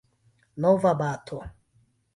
Nova 0.65 0.95
bato. 1.03 1.37